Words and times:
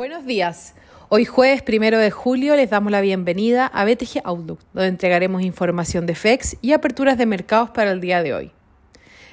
Buenos 0.00 0.24
días. 0.24 0.74
Hoy 1.10 1.26
jueves 1.26 1.60
primero 1.60 1.98
de 1.98 2.10
julio 2.10 2.56
les 2.56 2.70
damos 2.70 2.90
la 2.90 3.02
bienvenida 3.02 3.66
a 3.66 3.84
BTG 3.84 4.22
Outlook, 4.24 4.58
donde 4.72 4.88
entregaremos 4.88 5.42
información 5.42 6.06
de 6.06 6.14
FEX 6.14 6.56
y 6.62 6.72
aperturas 6.72 7.18
de 7.18 7.26
mercados 7.26 7.68
para 7.68 7.92
el 7.92 8.00
día 8.00 8.22
de 8.22 8.32
hoy. 8.32 8.50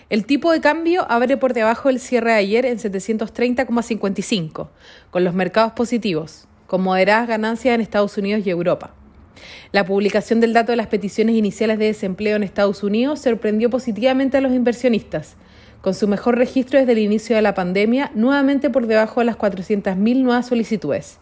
El 0.10 0.26
tipo 0.26 0.52
de 0.52 0.60
cambio 0.60 1.10
abre 1.10 1.38
por 1.38 1.54
debajo 1.54 1.88
del 1.88 2.02
cierre 2.02 2.32
de 2.32 2.40
ayer 2.40 2.66
en 2.66 2.80
730,55, 2.80 4.68
con 5.10 5.24
los 5.24 5.34
mercados 5.34 5.72
positivos, 5.72 6.50
con 6.66 6.84
moderadas 6.84 7.30
ganancias 7.30 7.74
en 7.74 7.80
Estados 7.80 8.18
Unidos 8.18 8.46
y 8.46 8.50
Europa. 8.50 8.94
La 9.72 9.86
publicación 9.86 10.42
del 10.42 10.52
dato 10.52 10.74
de 10.74 10.76
las 10.76 10.88
peticiones 10.88 11.38
iniciales 11.38 11.80
de 11.80 11.86
desempleo 11.86 12.36
en 12.36 12.44
Estados 12.44 12.84
Unidos 12.84 13.22
sorprendió 13.22 13.70
positivamente 13.70 14.36
a 14.36 14.42
los 14.42 14.52
inversionistas, 14.52 15.38
con 15.82 15.94
su 15.94 16.08
mejor 16.08 16.38
registro 16.38 16.80
desde 16.80 16.94
el 16.94 17.00
inicio 17.00 17.36
de 17.36 17.42
la 17.42 17.54
pandemia, 17.54 18.12
nuevamente 18.16 18.70
por 18.70 18.88
debajo 18.88 19.22
de 19.22 19.26
las 19.26 19.38
400.000 19.38 20.24
nuevas 20.24 20.48
solicitudes. 20.48 21.20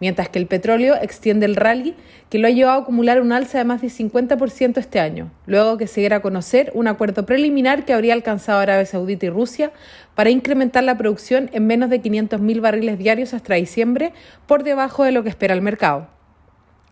Mientras 0.00 0.28
que 0.28 0.38
el 0.38 0.46
petróleo 0.46 0.94
extiende 1.00 1.46
el 1.46 1.56
rally 1.56 1.94
que 2.30 2.38
lo 2.38 2.46
ha 2.46 2.50
llevado 2.50 2.78
a 2.78 2.82
acumular 2.82 3.20
un 3.20 3.32
alza 3.32 3.58
de 3.58 3.64
más 3.64 3.80
de 3.82 3.88
50% 3.88 4.78
este 4.78 5.00
año, 5.00 5.32
luego 5.46 5.76
que 5.76 5.88
se 5.88 6.00
diera 6.00 6.16
a 6.16 6.22
conocer 6.22 6.70
un 6.74 6.86
acuerdo 6.86 7.26
preliminar 7.26 7.84
que 7.84 7.92
habría 7.92 8.14
alcanzado 8.14 8.60
Arabia 8.60 8.86
Saudita 8.86 9.26
y 9.26 9.30
Rusia 9.30 9.72
para 10.14 10.30
incrementar 10.30 10.84
la 10.84 10.96
producción 10.96 11.50
en 11.52 11.66
menos 11.66 11.90
de 11.90 12.00
500.000 12.00 12.60
barriles 12.60 12.98
diarios 12.98 13.34
hasta 13.34 13.54
diciembre, 13.54 14.12
por 14.46 14.62
debajo 14.62 15.02
de 15.04 15.12
lo 15.12 15.24
que 15.24 15.30
espera 15.30 15.54
el 15.54 15.62
mercado. 15.62 16.17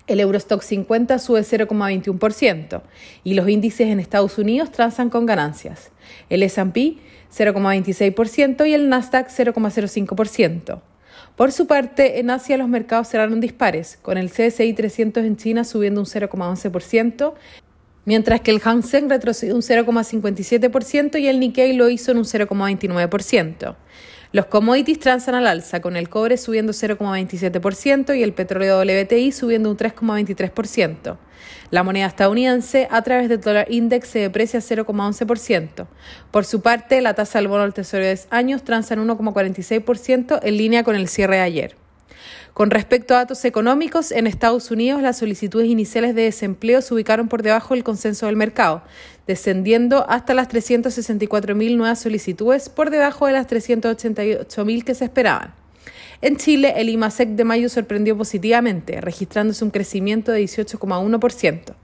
El 0.06 0.20
Eurostock 0.20 0.62
50 0.62 1.19
sube 1.19 1.41
0,21% 1.41 2.83
y 3.24 3.34
los 3.34 3.48
índices 3.48 3.88
en 3.88 3.98
Estados 3.98 4.38
Unidos 4.38 4.70
transan 4.70 5.10
con 5.10 5.27
ganancias. 5.27 5.91
El 6.30 6.42
S&P 6.45 6.98
0,26% 7.37 8.69
y 8.69 8.74
el 8.74 8.88
Nasdaq 8.88 9.29
0,05%. 9.29 10.80
Por 11.34 11.52
su 11.52 11.66
parte, 11.66 12.19
en 12.19 12.30
Asia 12.30 12.56
los 12.56 12.69
mercados 12.69 13.09
cerraron 13.09 13.40
dispares, 13.40 13.99
con 14.01 14.16
el 14.16 14.30
CSI 14.30 14.73
300 14.73 15.24
en 15.24 15.37
China 15.37 15.65
subiendo 15.65 16.01
un 16.01 16.07
0,11%, 16.07 17.34
mientras 18.04 18.40
que 18.40 18.52
el 18.52 18.60
Hang 18.60 18.82
Seng 18.82 19.09
retrocedió 19.09 19.54
un 19.54 19.62
0,57% 19.62 21.21
y 21.21 21.27
el 21.27 21.40
Nikkei 21.40 21.74
lo 21.74 21.90
hizo 21.90 22.12
en 22.12 22.18
un 22.18 22.24
0,29%. 22.24 23.74
Los 24.32 24.46
commodities 24.46 24.99
transan 24.99 25.35
al 25.35 25.46
alza, 25.46 25.80
con 25.80 25.96
el 25.96 26.09
cobre 26.09 26.37
subiendo 26.37 26.73
0,27% 26.73 28.16
y 28.16 28.23
el 28.23 28.33
petróleo 28.33 28.80
WTI 28.80 29.33
subiendo 29.33 29.71
un 29.71 29.77
3,23%. 29.77 31.16
La 31.71 31.83
moneda 31.83 32.07
estadounidense 32.07 32.88
a 32.91 33.02
través 33.02 33.29
del 33.29 33.41
dólar 33.41 33.66
index 33.71 34.09
se 34.09 34.18
deprecia 34.21 34.60
0,11%. 34.60 35.87
Por 36.30 36.45
su 36.45 36.60
parte, 36.60 37.01
la 37.01 37.15
tasa 37.15 37.38
del 37.38 37.49
bono 37.49 37.63
del 37.63 37.74
Tesoro 37.74 38.02
de 38.02 38.10
10 38.10 38.29
años 38.30 38.63
transa 38.63 38.95
en 38.95 39.07
1,46% 39.07 40.40
en 40.43 40.57
línea 40.57 40.83
con 40.85 40.96
el 40.96 41.09
cierre 41.09 41.37
de 41.37 41.43
ayer. 41.43 41.85
Con 42.57 42.71
respecto 42.71 43.12
a 43.12 43.18
datos 43.18 43.45
económicos, 43.45 44.10
en 44.12 44.26
Estados 44.26 44.71
Unidos 44.71 45.02
las 45.02 45.18
solicitudes 45.18 45.68
iniciales 45.68 46.15
de 46.15 46.23
desempleo 46.23 46.80
se 46.80 46.95
ubicaron 46.95 47.29
por 47.29 47.43
debajo 47.43 47.74
del 47.74 47.85
consenso 47.85 48.24
del 48.24 48.37
mercado, 48.37 48.80
descendiendo 49.26 50.09
hasta 50.09 50.32
las 50.32 50.49
364.000 50.49 51.77
nuevas 51.77 52.01
solicitudes 52.01 52.71
por 52.71 52.88
debajo 52.88 53.27
de 53.27 53.34
las 53.34 53.46
388.000 53.46 54.84
que 54.84 54.95
se 54.95 55.04
esperaban. 55.04 55.52
En 56.23 56.38
Chile, 56.38 56.73
el 56.79 56.88
IMASEC 56.88 57.29
de 57.29 57.45
mayo 57.45 57.68
sorprendió 57.68 58.16
positivamente, 58.16 59.02
registrándose 59.02 59.62
un 59.62 59.71
crecimiento 59.71 60.32
de 60.32 60.43
18,1%. 60.43 61.74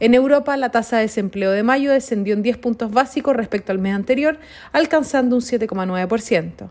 En 0.00 0.14
Europa, 0.14 0.56
la 0.56 0.70
tasa 0.70 0.96
de 0.96 1.02
desempleo 1.02 1.52
de 1.52 1.62
mayo 1.62 1.92
descendió 1.92 2.34
en 2.34 2.42
10 2.42 2.56
puntos 2.58 2.90
básicos 2.90 3.36
respecto 3.36 3.70
al 3.70 3.78
mes 3.78 3.94
anterior, 3.94 4.40
alcanzando 4.72 5.36
un 5.36 5.42
7,9%. 5.42 6.70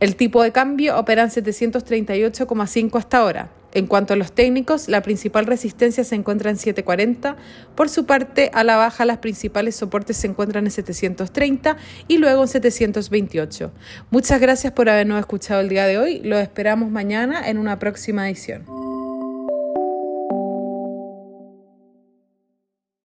El 0.00 0.16
tipo 0.16 0.42
de 0.42 0.52
cambio 0.52 0.98
opera 0.98 1.22
en 1.22 1.30
738,5 1.30 2.98
hasta 2.98 3.18
ahora. 3.18 3.50
En 3.74 3.88
cuanto 3.88 4.14
a 4.14 4.16
los 4.16 4.32
técnicos, 4.32 4.88
la 4.88 5.02
principal 5.02 5.46
resistencia 5.46 6.04
se 6.04 6.14
encuentra 6.14 6.50
en 6.50 6.56
740. 6.56 7.36
Por 7.74 7.88
su 7.88 8.06
parte, 8.06 8.50
a 8.54 8.62
la 8.62 8.76
baja, 8.76 9.04
las 9.04 9.18
principales 9.18 9.74
soportes 9.74 10.16
se 10.16 10.28
encuentran 10.28 10.64
en 10.64 10.70
730 10.70 11.76
y 12.06 12.18
luego 12.18 12.42
en 12.42 12.48
728. 12.48 13.72
Muchas 14.10 14.40
gracias 14.40 14.72
por 14.72 14.88
habernos 14.88 15.18
escuchado 15.18 15.60
el 15.60 15.68
día 15.68 15.86
de 15.86 15.98
hoy. 15.98 16.20
Los 16.20 16.40
esperamos 16.40 16.90
mañana 16.90 17.48
en 17.48 17.58
una 17.58 17.80
próxima 17.80 18.28
edición. 18.28 18.83